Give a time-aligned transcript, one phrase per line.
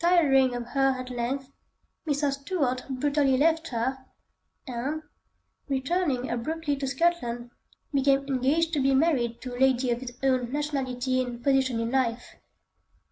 [0.00, 1.52] Tiring of her at length,
[2.04, 2.32] Mr.
[2.32, 3.98] Stuart brutally left her,
[4.66, 5.02] and,
[5.68, 7.50] returning abruptly to Scotland,
[7.94, 11.92] became engaged to be married to a lady of his own nationality and position in
[11.92, 12.34] life.